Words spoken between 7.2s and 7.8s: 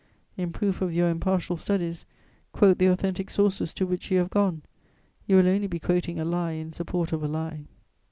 a lie.